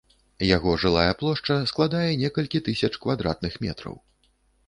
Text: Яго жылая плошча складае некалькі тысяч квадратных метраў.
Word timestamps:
Яго 0.45 0.71
жылая 0.83 1.11
плошча 1.19 1.57
складае 1.73 2.09
некалькі 2.23 2.61
тысяч 2.69 2.91
квадратных 3.03 3.59
метраў. 3.67 3.95